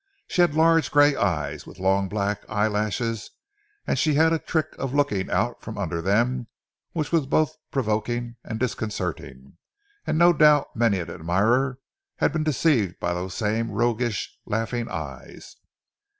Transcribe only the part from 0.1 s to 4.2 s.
She had large gray eyes, with long black eyelashes, and she